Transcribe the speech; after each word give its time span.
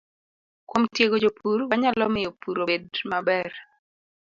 Kuom 0.67 0.83
tiego 0.93 1.15
jopur, 1.23 1.57
wanyalo 1.69 2.05
miyo 2.13 2.31
pur 2.41 2.57
obed 2.63 2.87
maber 3.11 3.51